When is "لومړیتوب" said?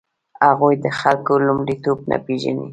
1.47-1.99